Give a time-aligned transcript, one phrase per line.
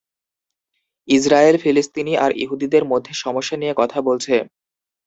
[1.07, 4.35] Israel ফিলিস্তিনি আর ইহুদিদের মধ্যে সমস্যা নিয়ে কথা বলছে।